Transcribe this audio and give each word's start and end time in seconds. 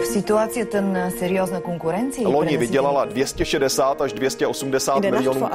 V 0.00 0.06
situaci 0.06 0.64
ten 0.64 1.12
seriózna 1.18 1.60
konkurenci. 1.60 2.24
Loni 2.24 2.56
vydělala 2.56 3.04
260 3.04 4.00
až 4.00 4.12
280 4.12 5.00
miljonů. 5.00 5.48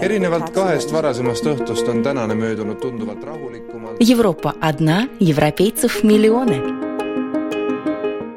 erinevalt 0.00 0.50
kahest 0.50 0.90
varasemast 0.90 1.44
õhtust 1.44 1.88
on 1.88 2.02
tänane 2.02 2.34
möödunud 2.34 2.80
tunduvalt 2.80 3.24
rahulikumalt. 3.24 3.96
Европа 4.00 4.54
одна, 4.60 5.08
европейцев 5.20 6.02
миллионы. 6.02 6.79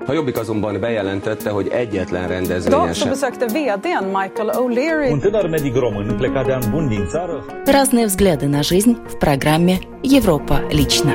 A 0.06 0.12
Jobbik 0.14 0.38
azonban 0.38 0.80
bejelentette, 0.80 1.50
hogy 1.50 1.68
egyetlen 1.68 2.28
rendezvényen 2.28 2.94
sem. 2.94 3.10
besökte 3.10 3.46
vdn 3.46 4.04
Michael 4.04 4.50
O'Leary. 4.58 5.10
Разные 7.66 8.06
взгляды 8.06 8.48
на 8.48 8.64
жизнь 8.64 8.98
в 9.08 9.18
программе 9.18 9.80
«Европа 10.02 10.62
лично». 10.72 11.14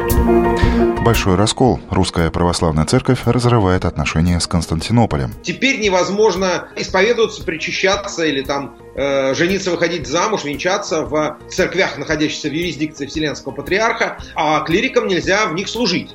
Большой 1.04 1.36
раскол. 1.36 1.80
Русская 1.90 2.30
православная 2.30 2.84
церковь 2.84 3.20
разрывает 3.26 3.84
отношения 3.84 4.40
с 4.40 4.46
Константинополем. 4.46 5.32
Теперь 5.42 5.80
невозможно 5.80 6.68
исповедоваться, 6.76 7.44
причащаться 7.44 8.24
или 8.24 8.42
там 8.42 8.76
э, 8.98 9.34
жениться, 9.34 9.70
выходить 9.70 10.06
замуж, 10.06 10.44
венчаться 10.44 11.02
в 11.02 11.38
церквях, 11.48 11.96
находящихся 11.98 12.48
в 12.48 12.52
юрисдикции 12.52 13.06
Вселенского 13.06 13.52
Патриарха, 13.52 14.18
а 14.34 14.60
клирикам 14.60 15.06
нельзя 15.06 15.46
в 15.46 15.54
них 15.54 15.68
служить. 15.68 16.10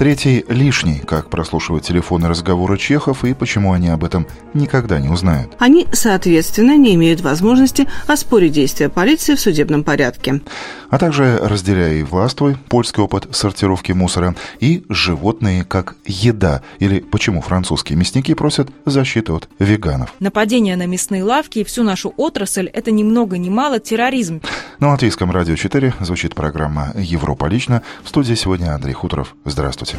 Третий– 0.00 0.46
лишний, 0.48 1.00
как 1.00 1.28
прослушивать 1.28 1.84
телефонные 1.86 2.30
разговоры 2.30 2.78
чехов 2.78 3.22
и 3.24 3.34
почему 3.34 3.74
они 3.74 3.88
об 3.88 4.02
этом 4.02 4.26
никогда 4.54 4.98
не 4.98 5.08
узнают. 5.08 5.52
Они, 5.58 5.86
соответственно, 5.92 6.78
не 6.78 6.94
имеют 6.94 7.20
возможности 7.20 7.86
оспорить 8.06 8.52
действия 8.52 8.88
полиции 8.88 9.34
в 9.34 9.40
судебном 9.40 9.84
порядке. 9.84 10.40
А 10.88 10.98
также 10.98 11.38
«Разделяй 11.42 12.00
и 12.00 12.02
властвуй»– 12.02 12.56
польский 12.68 13.02
опыт 13.02 13.28
сортировки 13.36 13.92
мусора 13.92 14.34
и 14.58 14.84
«Животные 14.88 15.64
как 15.64 15.96
еда» 16.06 16.62
или 16.78 17.00
«Почему 17.00 17.42
французские 17.42 17.98
мясники 17.98 18.32
просят 18.32 18.70
защиты 18.86 19.32
от 19.32 19.50
веганов». 19.58 20.14
Нападение 20.18 20.76
на 20.76 20.86
мясные 20.86 21.22
лавки 21.22 21.58
и 21.58 21.64
всю 21.64 21.82
нашу 21.82 22.14
отрасль– 22.20 22.68
это 22.72 22.90
ни 22.90 23.02
много 23.02 23.38
ни 23.38 23.48
мало 23.48 23.80
терроризм. 23.80 24.40
На 24.78 24.90
Латвийском 24.90 25.30
радио 25.30 25.56
4 25.56 25.94
звучит 26.00 26.34
программа 26.34 26.92
«Европа 26.96 27.46
лично». 27.46 27.82
В 28.02 28.08
студии 28.08 28.34
сегодня 28.34 28.74
Андрей 28.74 28.92
Хуторов. 28.92 29.34
Здравствуйте. 29.44 29.96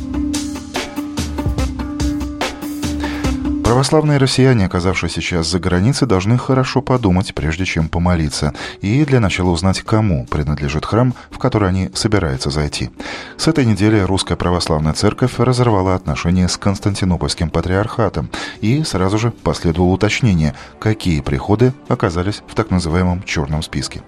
Православные 3.71 4.17
россияне, 4.17 4.65
оказавшись 4.65 5.13
сейчас 5.13 5.47
за 5.47 5.57
границей, 5.57 6.05
должны 6.05 6.37
хорошо 6.37 6.81
подумать, 6.81 7.33
прежде 7.33 7.63
чем 7.63 7.87
помолиться, 7.87 8.53
и 8.81 9.05
для 9.05 9.21
начала 9.21 9.49
узнать, 9.49 9.79
кому 9.79 10.25
принадлежит 10.25 10.85
храм, 10.85 11.13
в 11.29 11.37
который 11.37 11.69
они 11.69 11.89
собираются 11.93 12.49
зайти. 12.49 12.89
С 13.37 13.47
этой 13.47 13.63
недели 13.65 14.01
Русская 14.01 14.35
Православная 14.35 14.91
Церковь 14.91 15.35
разорвала 15.37 15.95
отношения 15.95 16.49
с 16.49 16.57
Константинопольским 16.57 17.49
патриархатом, 17.49 18.29
и 18.59 18.83
сразу 18.83 19.17
же 19.17 19.31
последовало 19.31 19.91
уточнение, 19.91 20.53
какие 20.77 21.21
приходы 21.21 21.71
оказались 21.87 22.43
в 22.47 22.55
так 22.55 22.71
называемом 22.71 23.23
черном 23.23 23.63
списке. 23.63 24.01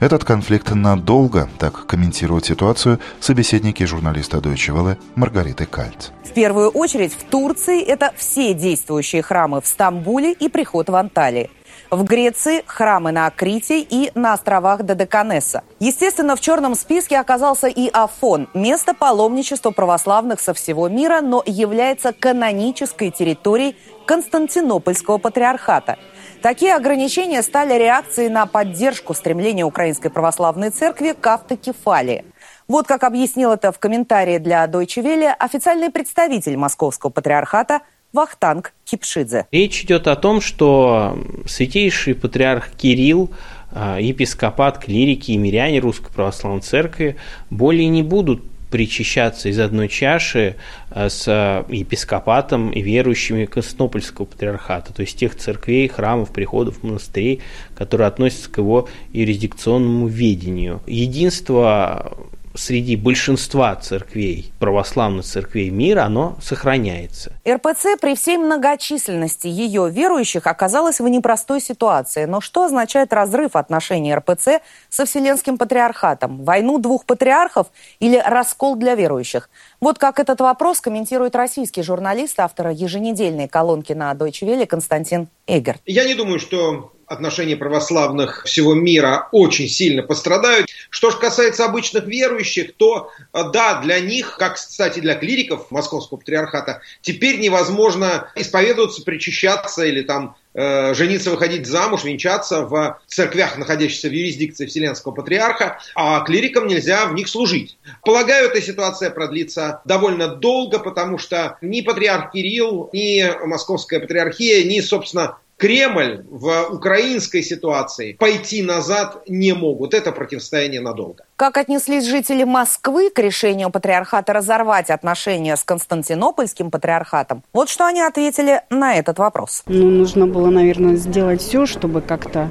Этот 0.00 0.24
конфликт 0.24 0.70
надолго, 0.70 1.46
так 1.58 1.84
комментируют 1.84 2.46
ситуацию 2.46 2.98
собеседники 3.20 3.84
журналиста 3.84 4.38
Deutsche 4.38 4.74
Welle 4.74 4.96
Маргариты 5.14 5.66
Кальц. 5.66 6.08
В 6.24 6.32
первую 6.32 6.70
очередь 6.70 7.12
в 7.12 7.24
Турции 7.24 7.82
это 7.82 8.12
все 8.16 8.54
действующие 8.54 9.09
храмы 9.18 9.60
в 9.60 9.66
Стамбуле 9.66 10.32
и 10.32 10.48
приход 10.48 10.88
в 10.88 10.94
Анталии. 10.94 11.50
В 11.90 12.04
Греции 12.04 12.62
храмы 12.66 13.10
на 13.10 13.26
Акрите 13.26 13.80
и 13.80 14.12
на 14.14 14.32
островах 14.32 14.84
Додеканеса. 14.84 15.64
Естественно, 15.80 16.36
в 16.36 16.40
черном 16.40 16.76
списке 16.76 17.18
оказался 17.18 17.66
и 17.66 17.88
Афон, 17.92 18.48
место 18.54 18.94
паломничества 18.94 19.72
православных 19.72 20.38
со 20.40 20.54
всего 20.54 20.88
мира, 20.88 21.20
но 21.20 21.42
является 21.44 22.12
канонической 22.12 23.10
территорией 23.10 23.76
Константинопольского 24.06 25.18
патриархата. 25.18 25.98
Такие 26.42 26.74
ограничения 26.74 27.42
стали 27.42 27.74
реакцией 27.74 28.28
на 28.28 28.46
поддержку 28.46 29.12
стремления 29.12 29.64
Украинской 29.64 30.10
Православной 30.10 30.70
Церкви 30.70 31.12
к 31.20 31.26
автокефалии. 31.26 32.24
Вот 32.68 32.86
как 32.86 33.02
объяснил 33.02 33.50
это 33.50 33.72
в 33.72 33.80
комментарии 33.80 34.38
для 34.38 34.64
Deutsche 34.66 35.02
Welle 35.02 35.34
официальный 35.38 35.90
представитель 35.90 36.56
Московского 36.56 37.10
патриархата 37.10 37.80
Вахтанг 38.12 38.72
Кипшидзе. 38.84 39.46
Речь 39.52 39.84
идет 39.84 40.08
о 40.08 40.16
том, 40.16 40.40
что 40.40 41.18
святейший 41.46 42.14
патриарх 42.14 42.70
Кирилл, 42.72 43.30
епископат, 43.72 44.78
клирики 44.78 45.32
и 45.32 45.36
миряне 45.36 45.78
Русской 45.78 46.12
Православной 46.12 46.62
Церкви 46.62 47.16
более 47.50 47.88
не 47.88 48.02
будут 48.02 48.42
причащаться 48.70 49.48
из 49.48 49.58
одной 49.58 49.88
чаши 49.88 50.54
с 50.94 51.26
епископатом 51.68 52.70
и 52.70 52.80
верующими 52.82 53.44
Константинопольского 53.44 54.26
патриархата, 54.26 54.92
то 54.92 55.02
есть 55.02 55.18
тех 55.18 55.36
церквей, 55.36 55.88
храмов, 55.88 56.30
приходов, 56.30 56.84
монастырей, 56.84 57.40
которые 57.74 58.06
относятся 58.06 58.48
к 58.48 58.58
его 58.58 58.88
юрисдикционному 59.12 60.06
ведению. 60.06 60.82
Единство 60.86 62.16
среди 62.54 62.96
большинства 62.96 63.74
церквей, 63.76 64.52
православных 64.58 65.24
церквей 65.24 65.70
мира, 65.70 66.02
оно 66.02 66.36
сохраняется. 66.42 67.32
РПЦ 67.48 67.98
при 68.00 68.14
всей 68.14 68.38
многочисленности 68.38 69.46
ее 69.46 69.90
верующих 69.90 70.46
оказалась 70.46 71.00
в 71.00 71.08
непростой 71.08 71.60
ситуации. 71.60 72.24
Но 72.24 72.40
что 72.40 72.64
означает 72.64 73.12
разрыв 73.12 73.56
отношений 73.56 74.14
РПЦ 74.14 74.60
со 74.88 75.04
Вселенским 75.06 75.58
Патриархатом? 75.58 76.44
Войну 76.44 76.78
двух 76.78 77.04
патриархов 77.04 77.68
или 78.00 78.22
раскол 78.24 78.76
для 78.76 78.94
верующих? 78.94 79.48
Вот 79.80 79.98
как 79.98 80.18
этот 80.18 80.40
вопрос 80.40 80.80
комментирует 80.80 81.36
российский 81.36 81.82
журналист, 81.82 82.38
автора 82.40 82.72
еженедельной 82.72 83.48
колонки 83.48 83.92
на 83.92 84.12
Deutsche 84.12 84.46
Welle 84.46 84.66
Константин 84.66 85.28
Эгерт. 85.46 85.80
Я 85.86 86.04
не 86.04 86.14
думаю, 86.14 86.38
что 86.38 86.92
отношения 87.10 87.56
православных 87.56 88.44
всего 88.44 88.74
мира 88.74 89.28
очень 89.32 89.68
сильно 89.68 90.02
пострадают. 90.02 90.68
Что 90.90 91.10
же 91.10 91.18
касается 91.18 91.64
обычных 91.64 92.04
верующих, 92.04 92.76
то 92.76 93.10
да, 93.32 93.80
для 93.82 93.98
них, 93.98 94.36
как, 94.38 94.54
кстати, 94.54 95.00
для 95.00 95.16
клириков 95.16 95.70
Московского 95.72 96.18
патриархата, 96.18 96.82
теперь 97.02 97.40
невозможно 97.40 98.30
исповедоваться, 98.36 99.02
причащаться 99.02 99.84
или 99.84 100.02
там 100.02 100.36
э, 100.54 100.94
жениться, 100.94 101.32
выходить 101.32 101.66
замуж, 101.66 102.04
венчаться 102.04 102.62
в 102.62 103.00
церквях, 103.08 103.58
находящихся 103.58 104.08
в 104.08 104.12
юрисдикции 104.12 104.66
Вселенского 104.66 105.10
Патриарха, 105.12 105.80
а 105.96 106.20
клирикам 106.20 106.68
нельзя 106.68 107.06
в 107.06 107.14
них 107.14 107.26
служить. 107.28 107.76
Полагаю, 108.04 108.50
эта 108.50 108.62
ситуация 108.62 109.10
продлится 109.10 109.82
довольно 109.84 110.28
долго, 110.28 110.78
потому 110.78 111.18
что 111.18 111.58
ни 111.60 111.80
патриарх 111.80 112.30
Кирилл, 112.30 112.88
ни 112.92 113.28
Московская 113.44 113.98
Патриархия, 113.98 114.62
ни, 114.62 114.80
собственно, 114.80 115.38
Кремль 115.60 116.24
в 116.30 116.68
украинской 116.70 117.42
ситуации 117.42 118.14
пойти 118.14 118.62
назад 118.62 119.22
не 119.28 119.52
могут. 119.52 119.92
Это 119.92 120.10
противостояние 120.10 120.80
надолго. 120.80 121.24
Как 121.36 121.58
отнеслись 121.58 122.06
жители 122.06 122.44
Москвы 122.44 123.10
к 123.10 123.18
решению 123.18 123.68
патриархата 123.68 124.32
разорвать 124.32 124.88
отношения 124.88 125.54
с 125.56 125.62
Константинопольским 125.62 126.70
патриархатом? 126.70 127.42
Вот 127.52 127.68
что 127.68 127.86
они 127.86 128.00
ответили 128.00 128.62
на 128.70 128.94
этот 128.94 129.18
вопрос. 129.18 129.62
Ну, 129.66 129.90
нужно 129.90 130.26
было, 130.26 130.48
наверное, 130.48 130.96
сделать 130.96 131.42
все, 131.42 131.66
чтобы 131.66 132.00
как-то 132.00 132.50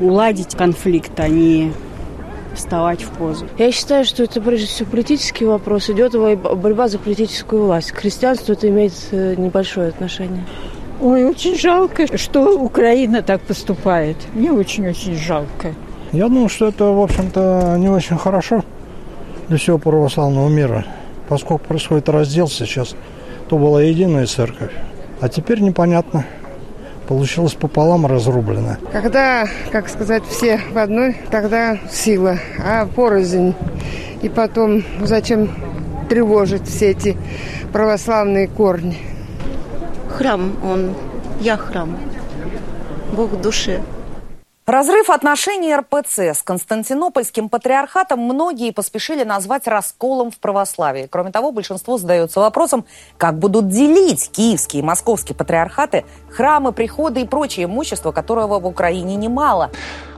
уладить 0.00 0.56
конфликт, 0.56 1.20
а 1.20 1.28
не 1.28 1.72
вставать 2.56 3.02
в 3.02 3.10
позу. 3.10 3.46
Я 3.58 3.70
считаю, 3.70 4.04
что 4.04 4.24
это 4.24 4.40
прежде 4.40 4.66
всего 4.66 4.90
политический 4.90 5.44
вопрос. 5.44 5.88
Идет 5.88 6.14
борьба 6.16 6.88
за 6.88 6.98
политическую 6.98 7.66
власть. 7.66 7.92
К 7.92 7.98
христианству 7.98 8.54
это 8.54 8.68
имеет 8.68 8.94
э, 9.12 9.36
небольшое 9.36 9.90
отношение. 9.90 10.44
Ой, 11.00 11.24
очень 11.24 11.58
жалко, 11.58 12.18
что 12.18 12.60
Украина 12.60 13.22
так 13.22 13.40
поступает. 13.40 14.16
Мне 14.34 14.52
очень-очень 14.52 15.14
жалко. 15.14 15.74
Я 16.12 16.28
думаю, 16.28 16.50
что 16.50 16.68
это, 16.68 16.86
в 16.86 17.00
общем-то, 17.00 17.76
не 17.78 17.88
очень 17.88 18.18
хорошо 18.18 18.62
для 19.48 19.56
всего 19.56 19.78
православного 19.78 20.48
мира, 20.48 20.84
поскольку 21.28 21.64
происходит 21.64 22.08
раздел 22.08 22.48
сейчас. 22.48 22.94
То 23.48 23.56
была 23.56 23.82
единая 23.82 24.26
церковь, 24.26 24.72
а 25.20 25.28
теперь 25.28 25.60
непонятно. 25.60 26.26
Получилось 27.08 27.54
пополам 27.54 28.06
разрублено. 28.06 28.76
Когда, 28.92 29.48
как 29.72 29.88
сказать, 29.88 30.22
все 30.28 30.60
в 30.70 30.78
одной, 30.78 31.16
тогда 31.30 31.78
сила, 31.90 32.38
а 32.62 32.86
порознь. 32.86 33.54
И 34.22 34.28
потом, 34.28 34.84
зачем 35.02 35.50
тревожить 36.08 36.68
все 36.68 36.90
эти 36.90 37.16
православные 37.72 38.46
корни? 38.46 38.98
Храм, 40.10 40.56
он, 40.64 40.94
я 41.40 41.56
храм, 41.56 41.96
Бог 43.12 43.30
в 43.30 43.40
душе. 43.40 43.80
Разрыв 44.66 45.10
отношений 45.10 45.74
РПЦ 45.74 46.18
с 46.32 46.42
Константинопольским 46.44 47.48
патриархатом 47.48 48.20
многие 48.20 48.70
поспешили 48.70 49.24
назвать 49.24 49.66
расколом 49.66 50.30
в 50.30 50.38
православии. 50.38 51.08
Кроме 51.10 51.32
того, 51.32 51.50
большинство 51.50 51.98
задается 51.98 52.38
вопросом, 52.38 52.84
как 53.16 53.36
будут 53.38 53.68
делить 53.68 54.30
киевские 54.30 54.82
и 54.82 54.86
московские 54.86 55.34
патриархаты, 55.34 56.04
храмы, 56.30 56.70
приходы 56.70 57.22
и 57.22 57.26
прочее 57.26 57.64
имущество, 57.64 58.12
которого 58.12 58.60
в 58.60 58.66
Украине 58.66 59.16
немало. 59.16 59.70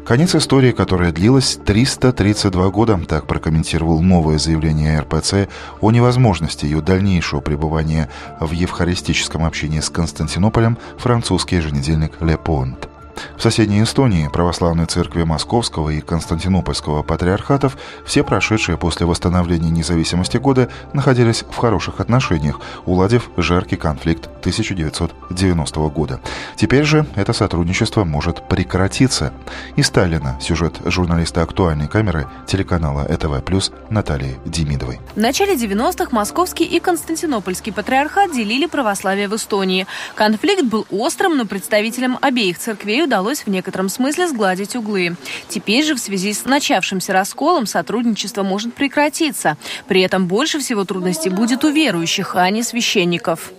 Конец 0.04 0.34
истории, 0.34 0.72
которая 0.72 1.12
длилась 1.12 1.58
332 1.64 2.70
года, 2.70 3.00
так 3.08 3.26
прокомментировал 3.26 4.02
новое 4.02 4.36
заявление 4.38 5.00
РПЦ 5.00 5.48
о 5.80 5.90
невозможности 5.92 6.64
ее 6.64 6.80
дальнейшего 6.80 7.40
пребывания 7.40 8.10
в 8.40 8.50
евхаристическом 8.50 9.44
общении 9.44 9.80
с 9.80 9.90
Константинополем 9.90 10.76
французский 10.98 11.56
еженедельник 11.56 12.20
«Ле 12.20 12.36
Понт». 12.36 12.91
В 13.36 13.42
соседней 13.42 13.82
Эстонии 13.82 14.28
православной 14.28 14.86
церкви 14.86 15.22
Московского 15.22 15.90
и 15.90 16.00
Константинопольского 16.00 17.02
патриархатов 17.02 17.76
все 18.04 18.22
прошедшие 18.24 18.76
после 18.76 19.06
восстановления 19.06 19.70
независимости 19.70 20.36
годы 20.36 20.68
находились 20.92 21.44
в 21.48 21.56
хороших 21.56 22.00
отношениях, 22.00 22.60
уладив 22.86 23.30
жаркий 23.36 23.76
конфликт 23.76 24.28
1990 24.40 25.80
года. 25.88 26.20
Теперь 26.56 26.84
же 26.84 27.06
это 27.14 27.32
сотрудничество 27.32 28.04
может 28.04 28.48
прекратиться. 28.48 29.32
Из 29.76 29.86
Сталина 29.86 30.38
сюжет 30.40 30.76
журналиста 30.84 31.42
актуальной 31.42 31.88
камеры 31.88 32.26
телеканала 32.46 33.06
ЭТВ+, 33.08 33.42
Натальи 33.90 34.38
Демидовой. 34.44 35.00
В 35.14 35.20
начале 35.20 35.54
90-х 35.54 36.08
Московский 36.12 36.64
и 36.64 36.80
Константинопольский 36.80 37.72
патриархат 37.72 38.32
делили 38.32 38.66
православие 38.66 39.28
в 39.28 39.36
Эстонии. 39.36 39.86
Конфликт 40.14 40.64
был 40.64 40.86
острым, 40.90 41.36
но 41.36 41.44
представителям 41.44 42.18
обеих 42.20 42.58
церквей 42.58 43.04
удалось 43.12 43.44
в 43.44 43.50
некотором 43.50 43.90
смысле 43.90 44.26
сгладить 44.26 44.74
углы. 44.74 45.16
Теперь 45.46 45.84
же 45.84 45.94
в 45.94 45.98
связи 45.98 46.32
с 46.32 46.46
начавшимся 46.46 47.12
расколом 47.12 47.66
сотрудничество 47.66 48.42
может 48.42 48.72
прекратиться. 48.72 49.58
При 49.86 50.00
этом 50.00 50.26
больше 50.26 50.58
всего 50.60 50.86
трудностей 50.86 51.28
будет 51.28 51.62
у 51.62 51.68
верующих, 51.68 52.36
а 52.36 52.48
не 52.48 52.62
священников. 52.62 53.52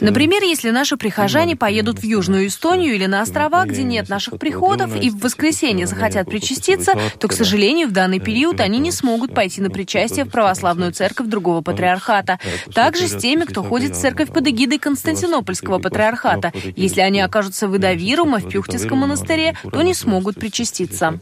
Например, 0.00 0.42
если 0.42 0.70
наши 0.70 0.96
прихожане 0.96 1.56
поедут 1.56 2.00
в 2.00 2.04
Южную 2.04 2.48
Эстонию 2.48 2.94
или 2.94 3.06
на 3.06 3.22
острова, 3.22 3.64
где 3.64 3.84
нет 3.84 4.08
наших 4.08 4.38
приходов, 4.38 4.94
и 5.00 5.10
в 5.10 5.20
воскресенье 5.20 5.86
захотят 5.86 6.28
причаститься, 6.28 6.94
то, 7.20 7.28
к 7.28 7.32
сожалению, 7.32 7.88
в 7.88 7.92
данный 7.92 8.18
период 8.18 8.60
они 8.60 8.78
не 8.78 8.90
смогут 8.90 9.34
пойти 9.34 9.60
на 9.60 9.70
причастие 9.70 10.24
в 10.24 10.30
православную 10.30 10.92
церковь 10.92 11.28
другого 11.28 11.62
патриархата. 11.62 12.40
Также 12.74 13.06
с 13.06 13.16
теми, 13.16 13.44
кто 13.44 13.62
ходит 13.62 13.96
в 13.96 14.00
церковь 14.00 14.32
под 14.32 14.48
эгидой 14.48 14.78
Константинопольского 14.78 15.78
патриархата. 15.78 16.52
Если 16.76 17.00
они 17.00 17.20
окажутся 17.20 17.68
в 17.68 17.76
Идавирума, 17.76 18.38
в 18.38 18.48
Пюхтинском 18.48 18.98
монастыре, 18.98 19.56
то 19.72 19.82
не 19.82 19.94
смогут 19.94 20.36
причаститься. 20.36 21.18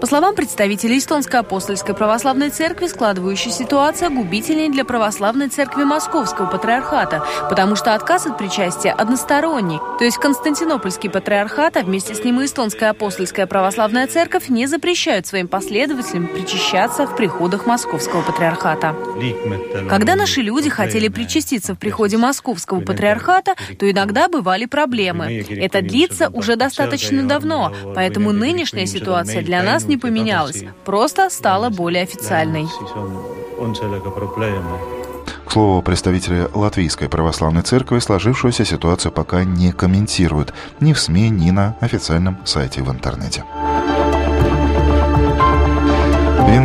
По 0.00 0.06
словам 0.06 0.36
представителей 0.36 0.98
Эстонской 0.98 1.40
апостольской 1.40 1.92
православной 1.92 2.50
церкви, 2.50 2.86
складывающая 2.86 3.50
ситуация 3.50 4.10
губительнее 4.10 4.70
для 4.70 4.84
православной 4.84 5.48
церкви 5.48 5.82
Московского 5.82 6.46
патриархата, 6.46 7.24
потому 7.50 7.74
что 7.74 7.94
отказ 7.94 8.26
от 8.26 8.38
причастия 8.38 8.92
односторонний. 8.92 9.80
То 9.98 10.04
есть 10.04 10.18
Константинопольский 10.18 11.10
патриархат, 11.10 11.76
а 11.76 11.80
вместе 11.80 12.14
с 12.14 12.22
ним 12.22 12.40
и 12.40 12.44
Эстонская 12.44 12.90
апостольская 12.90 13.48
православная 13.48 14.06
церковь 14.06 14.48
не 14.48 14.68
запрещают 14.68 15.26
своим 15.26 15.48
последователям 15.48 16.28
причащаться 16.28 17.04
в 17.04 17.16
приходах 17.16 17.66
Московского 17.66 18.22
патриархата. 18.22 18.94
Когда 19.88 20.14
наши 20.14 20.42
люди 20.42 20.70
хотели 20.70 21.08
причаститься 21.08 21.74
в 21.74 21.78
приходе 21.78 22.18
Московского 22.18 22.82
патриархата, 22.82 23.56
то 23.76 23.90
иногда 23.90 24.28
бывали 24.28 24.66
проблемы. 24.66 25.44
Это 25.48 25.82
длится 25.82 26.28
уже 26.28 26.54
достаточно 26.54 27.24
давно, 27.24 27.74
поэтому 27.96 28.30
нынешняя 28.30 28.86
ситуация 28.86 29.42
для 29.42 29.60
нас 29.64 29.87
не 29.88 29.96
поменялась, 29.96 30.64
просто 30.84 31.30
стала 31.30 31.70
более 31.70 32.02
официальной. 32.02 32.66
К 35.46 35.50
слову, 35.50 35.82
представители 35.82 36.46
Латвийской 36.54 37.08
православной 37.08 37.62
церкви 37.62 37.98
сложившуюся 38.00 38.64
ситуацию 38.64 39.12
пока 39.12 39.44
не 39.44 39.72
комментируют 39.72 40.52
ни 40.80 40.92
в 40.92 41.00
СМИ, 41.00 41.30
ни 41.30 41.50
на 41.50 41.74
официальном 41.80 42.36
сайте 42.44 42.82
в 42.82 42.90
интернете. 42.90 43.44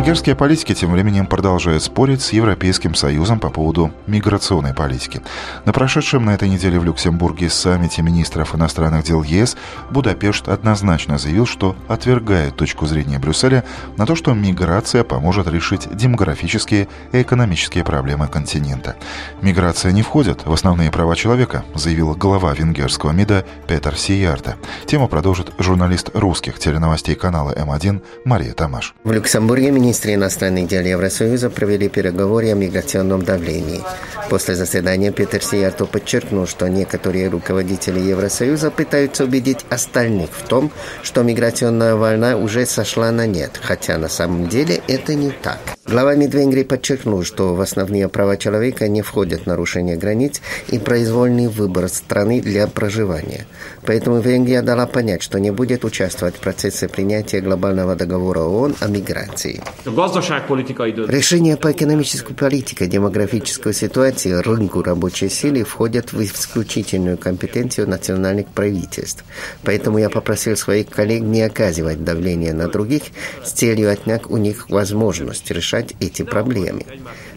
Венгерские 0.04 0.36
политики 0.36 0.74
тем 0.74 0.92
временем 0.92 1.26
продолжают 1.26 1.82
спорить 1.82 2.20
с 2.20 2.34
Европейским 2.34 2.94
Союзом 2.94 3.40
по 3.40 3.48
поводу 3.48 3.90
миграционной 4.06 4.74
политики. 4.74 5.22
На 5.64 5.72
прошедшем 5.72 6.26
на 6.26 6.34
этой 6.34 6.46
неделе 6.50 6.78
в 6.78 6.84
Люксембурге 6.84 7.48
саммите 7.48 8.02
министров 8.02 8.54
иностранных 8.54 9.02
дел 9.04 9.22
ЕС 9.22 9.56
Будапешт 9.90 10.46
однозначно 10.46 11.16
заявил, 11.16 11.46
что 11.46 11.74
отвергает 11.88 12.54
точку 12.54 12.84
зрения 12.84 13.18
Брюсселя 13.18 13.64
на 13.96 14.04
то, 14.04 14.14
что 14.14 14.34
миграция 14.34 15.04
поможет 15.04 15.48
решить 15.48 15.88
демографические 15.96 16.86
и 17.12 17.22
экономические 17.22 17.82
проблемы 17.82 18.28
континента. 18.28 18.96
Миграция 19.40 19.92
не 19.92 20.02
входит 20.02 20.44
в 20.44 20.52
основные 20.52 20.90
права 20.90 21.16
человека, 21.16 21.64
заявил 21.74 22.14
глава 22.14 22.52
венгерского 22.52 23.12
МИДа 23.12 23.46
Петер 23.66 23.96
Сиярта. 23.96 24.56
Тему 24.84 25.08
продолжит 25.08 25.54
журналист 25.58 26.10
русских 26.12 26.58
теленовостей 26.58 27.14
канала 27.14 27.54
М1 27.56 28.02
Мария 28.26 28.52
Тамаш. 28.52 28.94
В 29.02 29.10
Люксембурге 29.10 29.70
министры 29.94 30.14
иностранных 30.14 30.66
дел 30.66 30.82
Евросоюза 30.82 31.50
провели 31.50 31.88
переговоры 31.88 32.50
о 32.50 32.54
миграционном 32.54 33.22
давлении. 33.22 33.80
После 34.28 34.56
заседания 34.56 35.12
Петер 35.12 35.40
Сиярто 35.40 35.86
подчеркнул, 35.86 36.48
что 36.48 36.66
некоторые 36.66 37.28
руководители 37.28 38.00
Евросоюза 38.00 38.72
пытаются 38.72 39.22
убедить 39.22 39.64
остальных 39.70 40.30
в 40.30 40.48
том, 40.48 40.72
что 41.04 41.22
миграционная 41.22 41.94
волна 41.94 42.36
уже 42.36 42.66
сошла 42.66 43.12
на 43.12 43.26
нет, 43.26 43.60
хотя 43.62 43.96
на 43.96 44.08
самом 44.08 44.48
деле 44.48 44.82
это 44.88 45.14
не 45.14 45.30
так. 45.30 45.60
Глава 45.86 46.14
МИД 46.14 46.34
Венгрии 46.34 46.62
подчеркнул, 46.64 47.22
что 47.24 47.54
в 47.54 47.60
основные 47.60 48.08
права 48.08 48.36
человека 48.36 48.88
не 48.88 49.02
входят 49.02 49.46
нарушение 49.46 49.96
границ 49.96 50.40
и 50.68 50.78
произвольный 50.78 51.46
выбор 51.46 51.88
страны 51.88 52.40
для 52.40 52.66
проживания. 52.66 53.46
Поэтому 53.86 54.20
Венгрия 54.20 54.62
дала 54.62 54.86
понять, 54.86 55.22
что 55.22 55.38
не 55.38 55.50
будет 55.50 55.84
участвовать 55.84 56.36
в 56.36 56.40
процессе 56.40 56.88
принятия 56.88 57.40
глобального 57.40 57.94
договора 57.94 58.40
ООН 58.40 58.76
о 58.80 58.88
миграции. 58.88 59.62
Решения 59.84 61.56
по 61.56 61.72
экономической 61.72 62.34
политике, 62.34 62.86
демографической 62.86 63.74
ситуации, 63.74 64.32
рынку 64.32 64.82
рабочей 64.82 65.28
силы 65.28 65.64
входят 65.64 66.12
в 66.12 66.22
исключительную 66.22 67.18
компетенцию 67.18 67.88
национальных 67.88 68.48
правительств. 68.48 69.24
Поэтому 69.62 69.98
я 69.98 70.08
попросил 70.08 70.56
своих 70.56 70.88
коллег 70.88 71.22
не 71.22 71.42
оказывать 71.42 72.04
давление 72.04 72.52
на 72.54 72.68
других 72.68 73.02
с 73.44 73.52
целью 73.52 73.90
отнять 73.90 74.26
у 74.26 74.36
них 74.36 74.70
возможность 74.70 75.50
решать 75.50 75.94
эти 76.00 76.22
проблемы, 76.22 76.84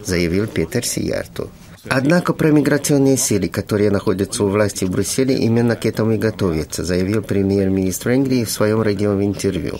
заявил 0.04 0.46
Петер 0.46 0.84
Сиярту. 0.84 1.50
Однако 1.90 2.34
про 2.34 2.50
миграционные 2.50 3.16
силы, 3.16 3.48
которые 3.48 3.90
находятся 3.90 4.44
у 4.44 4.48
власти 4.48 4.84
в 4.84 4.90
Брюсселе, 4.90 5.34
именно 5.36 5.74
к 5.74 5.86
этому 5.86 6.12
и 6.12 6.18
готовятся, 6.18 6.84
заявил 6.84 7.22
премьер-министр 7.22 8.10
Венгрии 8.10 8.44
в 8.44 8.50
своем 8.50 8.82
радиовом 8.82 9.24
интервью. 9.24 9.78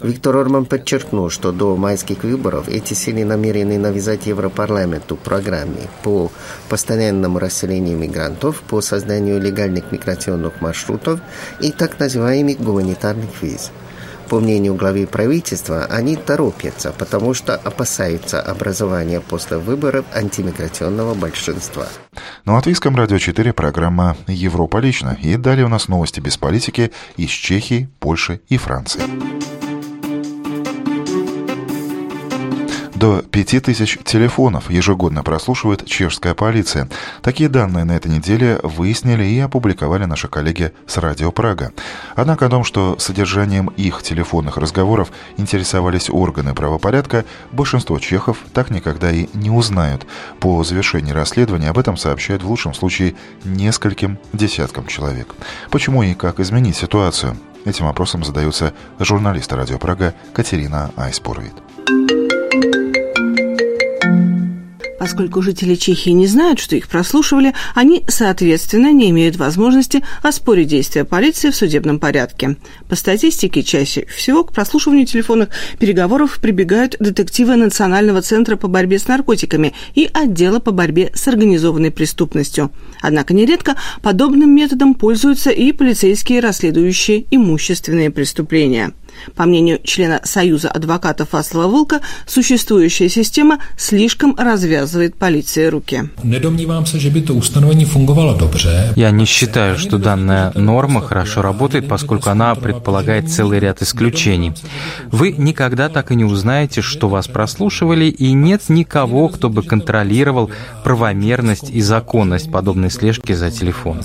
Виктор 0.00 0.36
Орбан 0.36 0.64
подчеркнул, 0.64 1.28
что 1.28 1.52
до 1.52 1.76
майских 1.76 2.24
выборов 2.24 2.68
эти 2.68 2.94
силы 2.94 3.24
намерены 3.24 3.78
навязать 3.78 4.26
Европарламенту 4.26 5.16
программы 5.16 5.88
по 6.02 6.32
постоянному 6.68 7.38
расселению 7.38 7.98
мигрантов, 7.98 8.62
по 8.62 8.80
созданию 8.80 9.40
легальных 9.40 9.92
миграционных 9.92 10.60
маршрутов 10.62 11.20
и 11.60 11.70
так 11.72 11.98
называемых 11.98 12.58
гуманитарных 12.58 13.42
виз. 13.42 13.70
По 14.28 14.40
мнению 14.40 14.74
главы 14.74 15.06
правительства, 15.06 15.84
они 15.84 16.16
торопятся, 16.16 16.92
потому 16.96 17.34
что 17.34 17.54
опасаются 17.54 18.40
образования 18.40 19.20
после 19.20 19.58
выборов 19.58 20.04
антимиграционного 20.14 21.14
большинства. 21.14 21.86
На 22.44 22.54
Латвийском 22.54 22.96
радио 22.96 23.18
4 23.18 23.52
программа 23.52 24.16
«Европа 24.26 24.78
лично». 24.78 25.16
И 25.22 25.36
далее 25.36 25.66
у 25.66 25.68
нас 25.68 25.88
новости 25.88 26.20
без 26.20 26.36
политики 26.36 26.90
из 27.16 27.30
Чехии, 27.30 27.88
Польши 28.00 28.40
и 28.48 28.56
Франции. 28.56 29.02
До 33.04 33.20
5000 33.20 33.98
телефонов 34.02 34.70
ежегодно 34.70 35.22
прослушивает 35.22 35.84
чешская 35.84 36.32
полиция. 36.32 36.88
Такие 37.20 37.50
данные 37.50 37.84
на 37.84 37.92
этой 37.92 38.10
неделе 38.10 38.58
выяснили 38.62 39.24
и 39.24 39.38
опубликовали 39.40 40.06
наши 40.06 40.26
коллеги 40.26 40.72
с 40.86 40.96
Радио 40.96 41.30
Прага. 41.30 41.72
Однако 42.16 42.46
о 42.46 42.48
том, 42.48 42.64
что 42.64 42.96
содержанием 42.98 43.66
их 43.76 44.02
телефонных 44.02 44.56
разговоров 44.56 45.12
интересовались 45.36 46.08
органы 46.08 46.54
правопорядка, 46.54 47.26
большинство 47.52 47.98
чехов 47.98 48.38
так 48.54 48.70
никогда 48.70 49.12
и 49.12 49.28
не 49.34 49.50
узнают. 49.50 50.06
По 50.40 50.64
завершении 50.64 51.12
расследования 51.12 51.68
об 51.68 51.76
этом 51.76 51.98
сообщают 51.98 52.42
в 52.42 52.48
лучшем 52.48 52.72
случае 52.72 53.16
нескольким 53.44 54.18
десяткам 54.32 54.86
человек. 54.86 55.34
Почему 55.70 56.02
и 56.02 56.14
как 56.14 56.40
изменить 56.40 56.76
ситуацию? 56.76 57.36
Этим 57.66 57.84
вопросом 57.84 58.24
задается 58.24 58.72
журналист 58.98 59.52
Радио 59.52 59.76
Прага 59.76 60.14
Катерина 60.32 60.90
Айспуровит. 60.96 61.52
Поскольку 65.04 65.42
жители 65.42 65.74
Чехии 65.74 66.08
не 66.08 66.26
знают, 66.26 66.58
что 66.58 66.76
их 66.76 66.88
прослушивали, 66.88 67.52
они, 67.74 68.04
соответственно, 68.08 68.90
не 68.90 69.10
имеют 69.10 69.36
возможности 69.36 70.02
оспорить 70.22 70.68
действия 70.68 71.04
полиции 71.04 71.50
в 71.50 71.54
судебном 71.54 71.98
порядке. 71.98 72.56
По 72.88 72.96
статистике, 72.96 73.62
чаще 73.62 74.06
всего 74.06 74.44
к 74.44 74.54
прослушиванию 74.54 75.04
телефонных 75.04 75.50
переговоров 75.78 76.38
прибегают 76.40 76.96
детективы 77.00 77.56
Национального 77.56 78.22
центра 78.22 78.56
по 78.56 78.66
борьбе 78.66 78.98
с 78.98 79.06
наркотиками 79.06 79.74
и 79.94 80.08
отдела 80.10 80.58
по 80.58 80.70
борьбе 80.70 81.12
с 81.14 81.28
организованной 81.28 81.90
преступностью. 81.90 82.72
Однако 83.02 83.34
нередко 83.34 83.76
подобным 84.00 84.54
методом 84.54 84.94
пользуются 84.94 85.50
и 85.50 85.72
полицейские, 85.72 86.40
расследующие 86.40 87.26
имущественные 87.30 88.10
преступления. 88.10 88.94
По 89.34 89.44
мнению 89.44 89.80
члена 89.82 90.20
Союза 90.24 90.68
адвокатов 90.68 91.32
Васлова 91.32 91.68
Волка, 91.68 92.00
существующая 92.26 93.08
система 93.08 93.58
слишком 93.76 94.34
развязывает 94.36 95.16
полиции 95.16 95.66
руки. 95.66 96.10
Я 98.96 99.10
не 99.10 99.24
считаю, 99.24 99.78
что 99.78 99.98
данная 99.98 100.52
норма 100.54 101.00
хорошо 101.00 101.42
работает, 101.42 101.88
поскольку 101.88 102.30
она 102.30 102.54
предполагает 102.54 103.30
целый 103.30 103.60
ряд 103.60 103.82
исключений. 103.82 104.52
Вы 105.10 105.32
никогда 105.32 105.88
так 105.88 106.10
и 106.10 106.16
не 106.16 106.24
узнаете, 106.24 106.82
что 106.82 107.08
вас 107.08 107.28
прослушивали, 107.28 108.06
и 108.06 108.32
нет 108.32 108.68
никого, 108.68 109.28
кто 109.28 109.48
бы 109.48 109.62
контролировал 109.62 110.50
правомерность 110.82 111.70
и 111.70 111.80
законность 111.80 112.50
подобной 112.50 112.90
слежки 112.90 113.32
за 113.32 113.50
телефоном. 113.50 114.04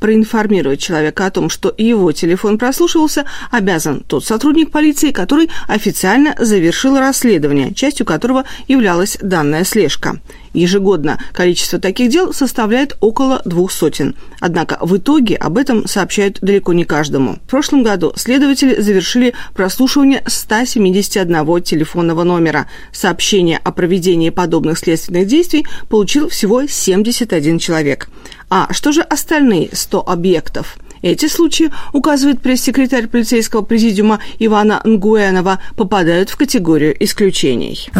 Проинформировать 0.00 0.80
человека 0.80 1.26
о 1.26 1.30
том, 1.30 1.50
что 1.50 1.72
его 1.76 2.12
телефон 2.12 2.58
прослушивался, 2.58 3.24
обязан 3.50 3.73
тот 4.06 4.24
сотрудник 4.24 4.70
полиции, 4.70 5.10
который 5.10 5.50
официально 5.68 6.34
завершил 6.38 6.98
расследование, 6.98 7.74
частью 7.74 8.06
которого 8.06 8.44
являлась 8.68 9.18
данная 9.20 9.64
слежка. 9.64 10.20
Ежегодно 10.54 11.18
количество 11.32 11.80
таких 11.80 12.10
дел 12.10 12.32
составляет 12.32 12.96
около 13.00 13.42
двух 13.44 13.72
сотен. 13.72 14.14
Однако 14.40 14.78
в 14.80 14.96
итоге 14.96 15.34
об 15.34 15.58
этом 15.58 15.86
сообщают 15.86 16.38
далеко 16.40 16.72
не 16.72 16.84
каждому. 16.84 17.34
В 17.34 17.50
прошлом 17.50 17.82
году 17.82 18.12
следователи 18.16 18.80
завершили 18.80 19.34
прослушивание 19.52 20.22
171 20.26 21.62
телефонного 21.62 22.22
номера. 22.22 22.68
Сообщение 22.92 23.58
о 23.58 23.72
проведении 23.72 24.30
подобных 24.30 24.78
следственных 24.78 25.26
действий 25.26 25.66
получил 25.88 26.28
всего 26.28 26.66
71 26.66 27.58
человек. 27.58 28.08
А 28.48 28.72
что 28.72 28.92
же 28.92 29.02
остальные 29.02 29.70
100 29.72 30.08
объектов? 30.08 30.76
Эти 31.04 31.28
случаи, 31.28 31.70
указывает 31.92 32.40
пресс-секретарь 32.40 33.08
полицейского 33.08 33.60
президиума 33.60 34.20
Ивана 34.38 34.80
Нгуэнова, 34.84 35.58
попадают 35.76 36.30
в 36.30 36.36
категорию 36.38 36.96
исключений. 37.04 37.90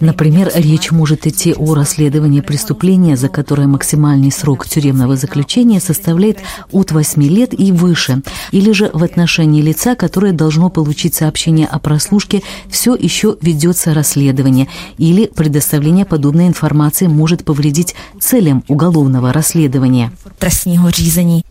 Например, 0.00 0.50
речь 0.52 0.90
может 0.90 1.28
идти 1.28 1.54
о 1.54 1.74
расследовании 1.74 2.40
преступления, 2.40 3.16
за 3.16 3.28
которое 3.28 3.68
максимальный 3.68 4.32
срок 4.32 4.66
тюремного 4.66 5.14
заключения 5.14 5.78
составляет 5.78 6.40
от 6.72 6.90
8 6.90 7.22
лет 7.22 7.54
и 7.56 7.70
выше, 7.70 8.22
или 8.50 8.72
же 8.72 8.90
в 8.92 9.04
отношении 9.04 9.62
лица, 9.62 9.94
которое 9.94 10.32
должно 10.32 10.70
получить 10.70 11.14
сообщение 11.14 11.68
о 11.68 11.78
прослушке, 11.78 12.42
все 12.68 12.96
еще 12.96 13.36
ведется 13.40 13.94
расследование, 13.94 14.66
или 14.98 15.26
предоставление 15.26 16.04
подобной 16.04 16.48
информации 16.48 17.06
может 17.06 17.44
повредить 17.44 17.94
целям 18.18 18.64
уголовного 18.66 19.32
расследования 19.32 20.10
trestního 20.38 20.90
řízení 20.90 21.42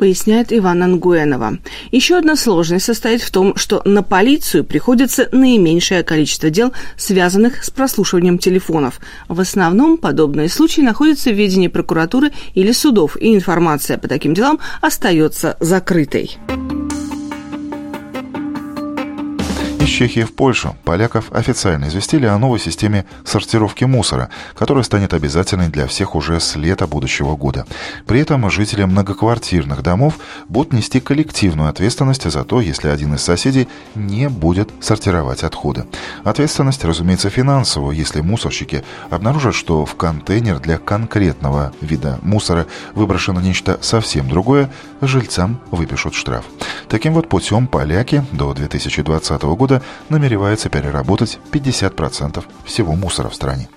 поясняет 0.00 0.50
Иван 0.50 0.82
Ангуэнова. 0.82 1.58
Еще 1.92 2.16
одна 2.16 2.34
сложность 2.34 2.86
состоит 2.86 3.20
в 3.20 3.30
том, 3.30 3.54
что 3.56 3.82
на 3.84 4.02
полицию 4.02 4.64
приходится 4.64 5.28
наименьшее 5.30 6.02
количество 6.02 6.48
дел, 6.48 6.72
связанных 6.96 7.62
с 7.62 7.70
прослушиванием 7.70 8.38
телефонов. 8.38 8.98
В 9.28 9.38
основном 9.40 9.98
подобные 9.98 10.48
случаи 10.48 10.80
находятся 10.80 11.30
в 11.30 11.34
ведении 11.34 11.68
прокуратуры 11.68 12.32
или 12.54 12.72
судов, 12.72 13.18
и 13.20 13.34
информация 13.34 13.98
по 13.98 14.08
таким 14.08 14.32
делам 14.32 14.58
остается 14.80 15.58
закрытой. 15.60 16.38
Из 19.80 19.88
Чехии 19.88 20.24
в 20.24 20.34
Польшу 20.34 20.76
поляков 20.84 21.32
официально 21.32 21.86
известили 21.86 22.26
о 22.26 22.36
новой 22.36 22.58
системе 22.58 23.06
сортировки 23.24 23.84
мусора, 23.84 24.28
которая 24.54 24.84
станет 24.84 25.14
обязательной 25.14 25.68
для 25.68 25.86
всех 25.86 26.14
уже 26.14 26.38
с 26.38 26.54
лета 26.54 26.86
будущего 26.86 27.34
года. 27.34 27.64
При 28.06 28.20
этом 28.20 28.50
жители 28.50 28.84
многоквартирных 28.84 29.82
домов 29.82 30.18
будут 30.50 30.74
нести 30.74 31.00
коллективную 31.00 31.70
ответственность 31.70 32.30
за 32.30 32.44
то, 32.44 32.60
если 32.60 32.88
один 32.88 33.14
из 33.14 33.22
соседей 33.22 33.68
не 33.94 34.28
будет 34.28 34.68
сортировать 34.80 35.44
отходы. 35.44 35.86
Ответственность, 36.24 36.84
разумеется, 36.84 37.30
финансовую, 37.30 37.96
если 37.96 38.20
мусорщики 38.20 38.84
обнаружат, 39.08 39.54
что 39.54 39.86
в 39.86 39.94
контейнер 39.94 40.58
для 40.58 40.76
конкретного 40.76 41.72
вида 41.80 42.18
мусора 42.20 42.66
выброшено 42.94 43.40
нечто 43.40 43.78
совсем 43.80 44.28
другое, 44.28 44.70
жильцам 45.00 45.58
выпишут 45.70 46.12
штраф. 46.12 46.44
Таким 46.90 47.14
вот 47.14 47.30
путем 47.30 47.66
поляки 47.66 48.22
до 48.32 48.52
2020 48.52 49.42
года 49.42 49.69
года 49.70 49.82
намеревается 50.08 50.68
переработать 50.68 51.38
50% 51.52 52.44
всего 52.64 52.94
мусора 52.94 53.28
в 53.28 53.34
стране. 53.34 53.68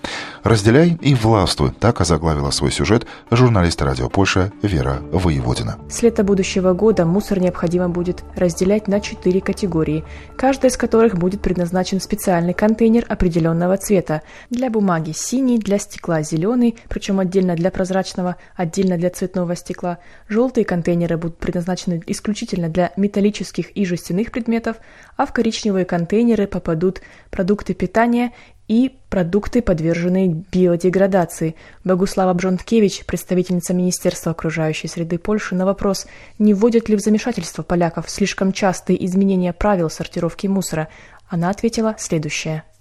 «Разделяй 0.43 0.97
и 0.99 1.15
властвуй»– 1.15 1.71
так 1.79 2.01
озаглавила 2.01 2.51
свой 2.51 2.69
сюжет 2.69 3.07
журналист 3.31 3.81
радио 3.81 4.09
Польша 4.09 4.51
Вера 4.61 4.99
Воеводина. 5.11 5.77
С 5.89 6.01
лета 6.01 6.23
будущего 6.23 6.73
года 6.73 7.05
мусор 7.05 7.39
необходимо 7.39 7.87
будет 7.87 8.25
разделять 8.35 8.89
на 8.89 8.99
четыре 8.99 9.39
категории, 9.39 10.03
каждая 10.35 10.69
из 10.69 10.75
которых 10.75 11.17
будет 11.17 11.41
предназначен 11.41 12.01
специальный 12.01 12.53
контейнер 12.53 13.05
определенного 13.07 13.77
цвета. 13.77 14.21
Для 14.49 14.69
бумаги 14.69 15.13
синий, 15.15 15.59
для 15.59 15.79
стекла 15.79 16.23
зеленый, 16.23 16.75
причем 16.89 17.21
отдельно 17.21 17.55
для 17.55 17.71
прозрачного, 17.71 18.35
отдельно 18.57 18.97
для 18.97 19.11
цветного 19.11 19.55
стекла. 19.55 19.99
Желтые 20.27 20.65
контейнеры 20.65 21.17
будут 21.17 21.37
предназначены 21.37 22.01
исключительно 22.07 22.67
для 22.67 22.91
металлических 22.97 23.71
и 23.77 23.85
жестяных 23.85 24.31
предметов, 24.31 24.75
а 25.15 25.25
в 25.25 25.31
коричневые 25.31 25.82
контейнеры 25.85 26.47
попадут 26.47 27.01
продукты 27.29 27.73
питания 27.73 28.33
и 28.67 28.95
продукты, 29.09 29.61
подверженные 29.61 30.43
биодеградации. 30.51 31.55
Богуслава 31.83 32.33
Бжонткевич, 32.33 33.05
представительница 33.05 33.73
Министерства 33.73 34.31
окружающей 34.31 34.87
среды 34.87 35.17
Польши, 35.17 35.55
на 35.55 35.65
вопрос, 35.65 36.07
не 36.39 36.53
вводят 36.53 36.89
ли 36.89 36.95
в 36.95 37.01
замешательство 37.01 37.61
поляков 37.63 38.09
слишком 38.09 38.53
частые 38.53 39.05
изменения 39.05 39.53
правил 39.53 39.89
сортировки 39.89 40.47
мусора, 40.47 40.87
она 41.27 41.49
ответила 41.49 41.95
следующее– 41.97 42.63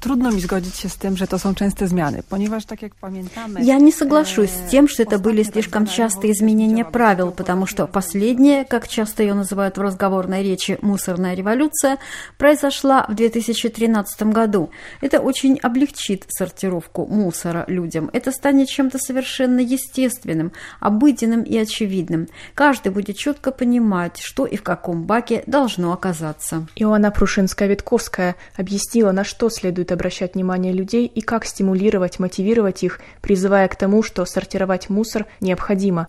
Трудно 0.00 0.30
mi 0.30 0.40
zgodzić 0.40 0.76
się 0.76 0.88
z 0.88 0.96
tym, 0.96 1.16
że 1.16 1.26
to 1.26 1.38
są 1.38 1.54
częste 1.54 1.88
zmiany, 1.88 2.22
ponieważ, 2.28 2.64
tak 2.64 2.82
jak 2.82 2.94
pamiętamy... 2.94 3.62
Я 3.62 3.78
не 3.78 3.92
соглашусь 3.92 4.50
с 4.50 4.70
тем, 4.70 4.88
что 4.88 5.02
это 5.02 5.18
были 5.18 5.42
слишком 5.42 5.86
частые 5.86 6.32
изменения 6.32 6.84
правил, 6.84 7.30
потому 7.30 7.66
что 7.66 7.86
последняя, 7.86 8.64
как 8.64 8.88
часто 8.88 9.22
ее 9.22 9.34
называют 9.34 9.78
в 9.78 9.80
разговорной 9.80 10.42
речи 10.42 10.78
«мусорная 10.82 11.34
революция», 11.34 11.98
произошла 12.38 13.06
в 13.08 13.14
2013 13.14 14.22
году. 14.22 14.70
Это 15.00 15.20
очень 15.20 15.58
облегчит 15.58 16.24
сортировку 16.28 17.06
мусора 17.06 17.64
людям. 17.68 18.10
Это 18.12 18.32
станет 18.32 18.68
чем-то 18.68 18.98
совершенно 18.98 19.60
естественным, 19.60 20.52
обыденным 20.80 21.42
и 21.42 21.56
очевидным. 21.58 22.28
Каждый 22.54 22.92
будет 22.92 23.16
четко 23.16 23.50
понимать, 23.50 24.20
что 24.20 24.46
и 24.46 24.56
в 24.56 24.62
каком 24.62 25.04
баке 25.04 25.42
должно 25.46 25.92
оказаться. 25.92 26.66
Иоанна 26.76 27.10
Прушинская-Витковская 27.10 28.34
объяснила, 28.56 29.12
на 29.12 29.24
что 29.24 29.50
следует 29.58 29.92
обращать 29.92 30.34
внимание 30.34 30.72
людей 30.72 31.06
и 31.06 31.20
как 31.20 31.44
стимулировать, 31.44 32.18
мотивировать 32.18 32.84
их, 32.84 33.00
призывая 33.20 33.66
к 33.68 33.76
тому, 33.76 34.02
что 34.02 34.24
сортировать 34.24 34.88
мусор 34.88 35.26
необходимо. 35.40 36.06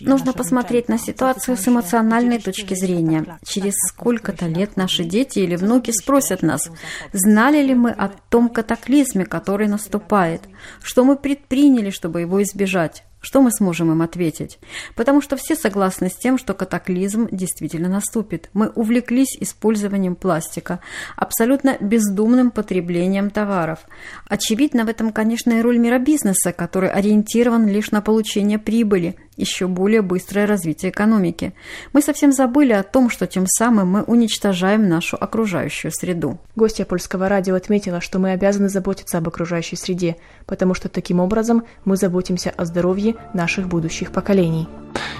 Нужно 0.00 0.32
посмотреть 0.32 0.88
на 0.88 0.98
ситуацию 0.98 1.56
с 1.56 1.68
эмоциональной 1.68 2.38
точки 2.38 2.74
зрения. 2.74 3.38
Через 3.44 3.74
сколько-то 3.88 4.46
лет 4.46 4.76
наши 4.76 5.04
дети 5.04 5.38
или 5.38 5.56
внуки 5.56 5.92
спросят 5.92 6.42
нас, 6.42 6.68
знали 7.12 7.62
ли 7.62 7.74
мы 7.74 7.90
о 7.90 8.10
том 8.28 8.48
катаклизме, 8.48 9.24
который 9.24 9.68
наступает, 9.68 10.42
что 10.82 11.04
мы 11.04 11.16
предприняли, 11.16 11.90
чтобы 11.90 12.22
его 12.22 12.42
избежать. 12.42 13.04
Что 13.20 13.42
мы 13.42 13.50
сможем 13.52 13.92
им 13.92 14.02
ответить? 14.02 14.58
Потому 14.94 15.20
что 15.20 15.36
все 15.36 15.54
согласны 15.54 16.08
с 16.08 16.16
тем, 16.16 16.38
что 16.38 16.54
катаклизм 16.54 17.28
действительно 17.30 17.88
наступит. 17.88 18.48
Мы 18.54 18.68
увлеклись 18.68 19.36
использованием 19.38 20.16
пластика, 20.16 20.80
абсолютно 21.16 21.76
бездумным 21.80 22.50
потреблением 22.50 23.30
товаров. 23.30 23.80
Очевидно 24.26 24.84
в 24.84 24.88
этом, 24.88 25.12
конечно, 25.12 25.52
и 25.52 25.60
роль 25.60 25.78
миробизнеса, 25.78 26.52
который 26.52 26.90
ориентирован 26.90 27.68
лишь 27.68 27.90
на 27.90 28.00
получение 28.00 28.58
прибыли– 28.58 29.16
еще 29.36 29.66
более 29.66 30.02
быстрое 30.02 30.46
развитие 30.46 30.90
экономики. 30.90 31.54
Мы 31.92 32.02
совсем 32.02 32.32
забыли 32.32 32.72
о 32.72 32.82
том, 32.82 33.10
что 33.10 33.26
тем 33.26 33.46
самым 33.46 33.88
мы 33.88 34.02
уничтожаем 34.02 34.88
нашу 34.88 35.16
окружающую 35.18 35.90
среду. 35.92 36.38
Гостья 36.56 36.84
польского 36.84 37.28
радио 37.28 37.54
отметила, 37.54 38.00
что 38.00 38.18
мы 38.18 38.32
обязаны 38.32 38.68
заботиться 38.68 39.18
об 39.18 39.28
окружающей 39.28 39.76
среде, 39.76 40.16
потому 40.46 40.74
что 40.74 40.88
таким 40.88 41.20
образом 41.20 41.64
мы 41.84 41.96
заботимся 41.96 42.52
о 42.56 42.64
здоровье 42.64 43.16
наших 43.32 43.68
будущих 43.68 44.12
поколений. 44.12 44.68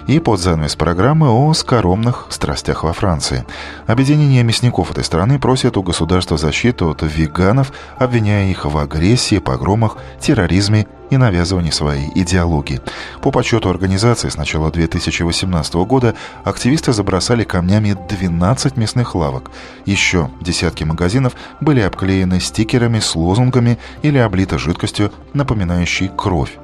И 0.06 0.18
под 0.18 0.40
занавес 0.40 0.74
программы 0.74 1.30
о 1.30 1.52
скоромных 1.54 2.26
страстях 2.30 2.82
во 2.82 2.92
Франции. 2.92 3.44
Объединение 3.86 4.42
мясников 4.42 4.90
этой 4.90 5.04
страны 5.04 5.38
просит 5.38 5.76
у 5.76 5.82
государства 5.82 6.36
защиту 6.36 6.90
от 6.90 7.02
веганов, 7.02 7.72
обвиняя 7.96 8.50
их 8.50 8.64
в 8.64 8.76
агрессии, 8.76 9.38
погромах, 9.38 9.96
терроризме 10.20 10.86
и 11.10 11.16
навязывании 11.16 11.70
своей 11.70 12.10
идеологии. 12.14 12.80
По 13.20 13.30
подсчету 13.30 13.68
организации 13.68 14.28
с 14.28 14.36
начала 14.36 14.70
2018 14.70 15.74
года 15.74 16.14
активисты 16.44 16.92
забросали 16.92 17.44
камнями 17.44 17.96
12 18.08 18.76
мясных 18.76 19.14
лавок. 19.14 19.50
Еще 19.84 20.30
десятки 20.40 20.84
магазинов 20.84 21.34
были 21.60 21.80
обклеены 21.80 22.40
стикерами 22.40 23.00
с 23.00 23.14
лозунгами 23.14 23.78
или 24.02 24.18
облиты 24.18 24.58
жидкостью, 24.58 25.12
напоминающей 25.34 26.08
кровь. 26.16 26.56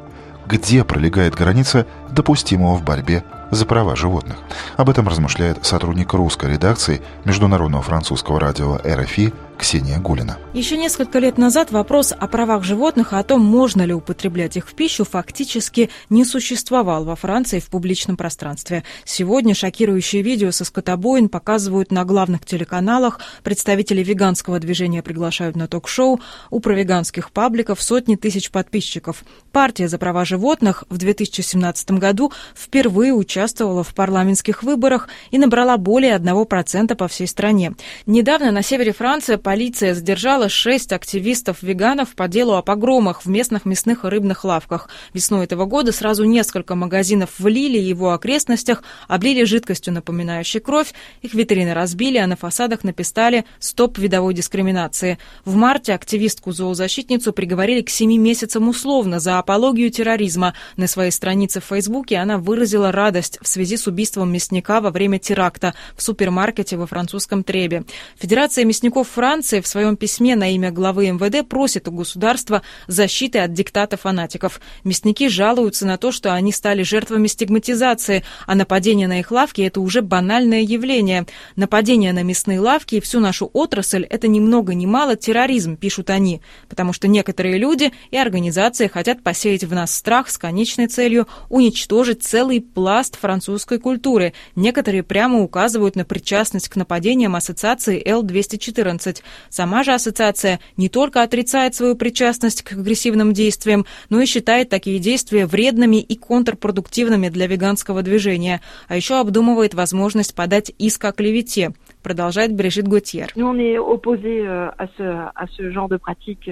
где 0.46 0.84
пролегает 0.84 1.34
граница 1.34 1.86
допустимого 2.10 2.76
в 2.76 2.84
борьбе 2.84 3.24
за 3.50 3.66
права 3.66 3.96
животных. 3.96 4.36
Об 4.76 4.88
этом 4.90 5.08
размышляет 5.08 5.64
сотрудник 5.64 6.12
русской 6.12 6.52
редакции 6.52 7.02
Международного 7.24 7.82
французского 7.82 8.40
радио 8.40 8.78
РФИ 8.84 9.32
Ксения 9.58 9.98
Гулина. 9.98 10.38
Еще 10.52 10.76
несколько 10.76 11.18
лет 11.18 11.38
назад 11.38 11.70
вопрос 11.70 12.12
о 12.18 12.26
правах 12.28 12.62
животных 12.62 13.12
и 13.12 13.16
о 13.16 13.22
том, 13.22 13.42
можно 13.42 13.82
ли 13.82 13.92
употреблять 13.92 14.56
их 14.56 14.68
в 14.68 14.74
пищу, 14.74 15.04
фактически 15.04 15.90
не 16.10 16.24
существовал 16.24 17.04
во 17.04 17.16
Франции 17.16 17.58
в 17.58 17.66
публичном 17.66 18.16
пространстве. 18.16 18.84
Сегодня 19.04 19.54
шокирующие 19.54 20.22
видео 20.22 20.50
со 20.50 20.64
скотобоин 20.64 21.28
показывают 21.28 21.90
на 21.90 22.04
главных 22.04 22.44
телеканалах, 22.44 23.20
представители 23.42 24.02
веганского 24.02 24.58
движения 24.58 25.02
приглашают 25.02 25.56
на 25.56 25.68
ток-шоу, 25.68 26.20
у 26.50 26.60
провеганских 26.60 27.30
пабликов 27.30 27.82
сотни 27.82 28.16
тысяч 28.16 28.50
подписчиков. 28.50 29.24
Партия 29.52 29.88
за 29.88 29.98
права 29.98 30.24
животных 30.24 30.84
в 30.88 30.98
2017 30.98 31.92
году 31.92 32.32
впервые 32.54 33.12
участвовала 33.12 33.82
в 33.82 33.94
парламентских 33.94 34.62
выборах 34.62 35.08
и 35.30 35.38
набрала 35.38 35.76
более 35.76 36.16
1% 36.16 36.94
по 36.94 37.08
всей 37.08 37.26
стране. 37.26 37.74
Недавно 38.06 38.50
на 38.50 38.62
севере 38.62 38.92
Франции 38.92 39.36
полиция 39.46 39.94
задержала 39.94 40.48
шесть 40.48 40.92
активистов-веганов 40.92 42.16
по 42.16 42.26
делу 42.26 42.54
о 42.54 42.62
погромах 42.62 43.24
в 43.24 43.28
местных 43.28 43.64
мясных 43.64 44.04
и 44.04 44.08
рыбных 44.08 44.42
лавках. 44.42 44.88
Весной 45.14 45.44
этого 45.44 45.66
года 45.66 45.92
сразу 45.92 46.24
несколько 46.24 46.74
магазинов 46.74 47.30
в 47.38 47.46
Лиле 47.46 47.80
и 47.80 47.84
его 47.84 48.10
окрестностях 48.10 48.82
облили 49.06 49.44
жидкостью, 49.44 49.94
напоминающей 49.94 50.58
кровь. 50.58 50.92
Их 51.22 51.34
витрины 51.34 51.74
разбили, 51.74 52.18
а 52.18 52.26
на 52.26 52.34
фасадах 52.34 52.82
написали 52.82 53.44
«Стоп 53.60 53.98
видовой 53.98 54.34
дискриминации». 54.34 55.16
В 55.44 55.54
марте 55.54 55.94
активистку-зоозащитницу 55.94 57.32
приговорили 57.32 57.82
к 57.82 57.88
семи 57.88 58.18
месяцам 58.18 58.68
условно 58.68 59.20
за 59.20 59.38
апологию 59.38 59.92
терроризма. 59.92 60.54
На 60.76 60.88
своей 60.88 61.12
странице 61.12 61.60
в 61.60 61.66
Фейсбуке 61.66 62.16
она 62.16 62.38
выразила 62.38 62.90
радость 62.90 63.38
в 63.40 63.46
связи 63.46 63.76
с 63.76 63.86
убийством 63.86 64.32
мясника 64.32 64.80
во 64.80 64.90
время 64.90 65.20
теракта 65.20 65.74
в 65.94 66.02
супермаркете 66.02 66.76
во 66.76 66.88
французском 66.88 67.44
Требе. 67.44 67.84
Федерация 68.18 68.64
мясников 68.64 69.08
Франции 69.08 69.35
Франция 69.36 69.60
в 69.60 69.66
своем 69.66 69.98
письме 69.98 70.34
на 70.34 70.54
имя 70.54 70.70
главы 70.70 71.10
МВД 71.10 71.46
просит 71.46 71.88
у 71.88 71.92
государства 71.92 72.62
защиты 72.86 73.38
от 73.40 73.52
диктата 73.52 73.98
фанатиков. 73.98 74.62
Мясники 74.82 75.28
жалуются 75.28 75.84
на 75.84 75.98
то, 75.98 76.10
что 76.10 76.32
они 76.32 76.52
стали 76.52 76.82
жертвами 76.82 77.26
стигматизации, 77.26 78.24
а 78.46 78.54
нападение 78.54 79.08
на 79.08 79.20
их 79.20 79.30
лавки– 79.30 79.60
это 79.62 79.82
уже 79.82 80.00
банальное 80.00 80.62
явление. 80.62 81.26
Нападение 81.54 82.14
на 82.14 82.22
мясные 82.22 82.60
лавки 82.60 82.94
и 82.94 83.00
всю 83.02 83.20
нашу 83.20 83.50
отрасль– 83.52 84.04
это 84.10 84.26
ни 84.26 84.40
много 84.40 84.72
ни 84.72 84.86
мало 84.86 85.16
терроризм, 85.16 85.76
пишут 85.76 86.08
они, 86.08 86.40
потому 86.70 86.94
что 86.94 87.06
некоторые 87.06 87.58
люди 87.58 87.92
и 88.10 88.16
организации 88.16 88.86
хотят 88.86 89.22
посеять 89.22 89.64
в 89.64 89.74
нас 89.74 89.94
страх 89.94 90.30
с 90.30 90.38
конечной 90.38 90.86
целью 90.86 91.28
уничтожить 91.50 92.22
целый 92.22 92.62
пласт 92.62 93.18
французской 93.20 93.78
культуры. 93.80 94.32
Некоторые 94.54 95.02
прямо 95.02 95.42
указывают 95.42 95.94
на 95.94 96.06
причастность 96.06 96.70
к 96.70 96.76
нападениям 96.76 97.36
ассоциации 97.36 98.02
Л-214. 98.02 99.18
Сама 99.48 99.84
же 99.84 99.92
ассоциация 99.92 100.60
не 100.76 100.88
только 100.88 101.22
отрицает 101.22 101.74
свою 101.74 101.94
причастность 101.96 102.62
к 102.62 102.72
агрессивным 102.72 103.32
действиям, 103.32 103.86
но 104.08 104.20
и 104.20 104.26
считает 104.26 104.68
такие 104.68 104.98
действия 104.98 105.46
вредными 105.46 105.96
и 105.96 106.16
контрпродуктивными 106.16 107.28
для 107.28 107.46
веганского 107.46 108.02
движения, 108.02 108.60
а 108.88 108.96
еще 108.96 109.20
обдумывает 109.20 109.74
возможность 109.74 110.34
подать 110.34 110.72
иск 110.78 111.04
о 111.04 111.12
клевете 111.12 111.72
продолжает 112.06 112.54
Брижит 112.54 112.86
Готьер. 112.86 113.32
Euh, 113.34 113.80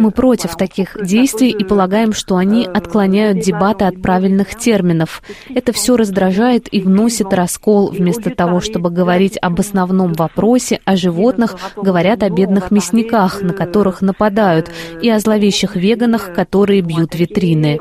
Мы 0.00 0.10
против 0.10 0.56
таких 0.56 0.96
действий 1.00 1.50
и 1.50 1.62
полагаем, 1.62 2.12
что 2.12 2.36
они 2.36 2.66
отклоняют 2.66 3.38
дебаты 3.38 3.84
от 3.84 4.02
правильных 4.02 4.56
терминов. 4.56 5.22
Это 5.48 5.72
все 5.72 5.96
раздражает 5.96 6.66
и 6.74 6.80
вносит 6.80 7.32
раскол. 7.32 7.92
Вместо 7.92 8.30
того, 8.30 8.58
чтобы 8.58 8.90
говорить 8.90 9.38
об 9.40 9.60
основном 9.60 10.14
вопросе, 10.14 10.80
о 10.84 10.96
животных, 10.96 11.54
говорят 11.76 12.24
о 12.24 12.30
бедных 12.30 12.72
мясниках, 12.72 13.40
на 13.40 13.52
которых 13.52 14.02
нападают, 14.02 14.72
и 15.00 15.08
о 15.08 15.20
зловещих 15.20 15.76
веганах, 15.76 16.34
которые 16.34 16.80
бьют 16.80 17.14
витрины. 17.14 17.78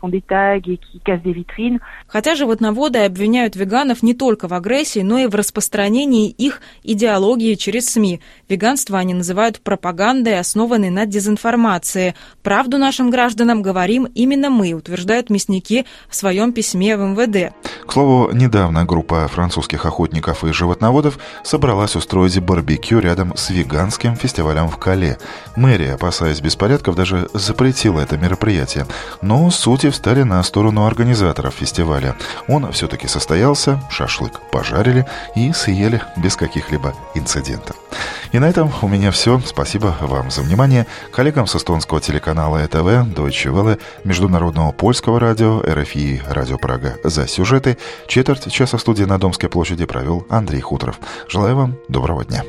Хотя 2.06 2.36
животноводы 2.36 3.00
обвиняют 3.00 3.56
веганов 3.56 4.04
не 4.04 4.14
только 4.14 4.48
в 4.48 4.54
агрессии, 4.54 5.00
но 5.00 5.18
и 5.18 5.26
в 5.26 5.34
распространении 5.34 6.30
их 6.30 6.62
идеологии 6.84 7.63
через 7.64 7.92
СМИ. 7.92 8.20
Веганство 8.50 9.00
они 9.00 9.14
называют 9.14 9.62
пропагандой, 9.62 10.38
основанной 10.38 10.90
на 10.90 11.06
дезинформации. 11.06 12.14
Правду 12.42 12.78
нашим 12.78 13.10
гражданам 13.10 13.62
говорим 13.62 14.04
именно 14.16 14.50
мы, 14.50 14.74
утверждают 14.74 15.30
мясники 15.30 15.86
в 16.10 16.16
своем 16.16 16.52
письме 16.52 16.98
в 16.98 17.00
МВД. 17.00 17.54
К 17.88 17.94
слову, 17.94 18.32
недавно 18.34 18.84
группа 18.84 19.30
французских 19.30 19.86
охотников 19.86 20.44
и 20.44 20.52
животноводов 20.52 21.18
собралась 21.44 21.96
устроить 21.96 22.38
барбекю 22.40 23.00
рядом 23.00 23.38
с 23.38 23.50
веганским 23.50 24.18
фестивалем 24.18 24.68
в 24.68 24.78
Кале. 24.78 25.18
Мэрия, 25.56 25.94
опасаясь 25.94 26.42
беспорядков, 26.42 26.96
даже 26.98 27.30
запретила 27.34 28.02
это 28.02 28.18
мероприятие. 28.18 28.88
Но 29.22 29.50
сути 29.52 29.90
встали 29.90 30.24
на 30.24 30.44
сторону 30.44 30.86
организаторов 30.86 31.54
фестиваля. 31.54 32.16
Он 32.50 32.70
все-таки 32.74 33.08
состоялся, 33.08 33.82
шашлык 33.90 34.42
пожарили 34.52 35.06
и 35.38 35.54
съели 35.54 36.02
без 36.18 36.36
каких-либо 36.36 36.94
инцидентов. 37.16 37.53
И 38.32 38.40
на 38.40 38.50
этом 38.50 38.72
у 38.82 38.88
меня 38.88 39.12
все. 39.12 39.40
Спасибо 39.46 39.96
вам 40.02 40.32
за 40.32 40.42
внимание. 40.42 40.88
Коллегам 41.12 41.46
с 41.46 41.56
эстонского 41.56 42.02
телеканала 42.02 42.66
ЭТВ, 42.66 43.14
Deutsche 43.16 43.52
Welle, 43.52 43.80
Международного 44.04 44.72
польского 44.72 45.20
радио, 45.20 45.62
РФИ, 45.62 46.24
Радио 46.28 46.58
Прага 46.58 46.98
за 47.04 47.28
сюжеты. 47.28 47.78
Четверть 48.08 48.52
часа 48.52 48.78
в 48.78 48.82
студии 48.82 49.04
на 49.04 49.20
Домской 49.20 49.50
площади 49.50 49.86
провел 49.86 50.26
Андрей 50.30 50.62
Хуторов. 50.62 51.00
Желаю 51.30 51.56
вам 51.56 51.76
доброго 51.88 52.26
дня. 52.26 52.44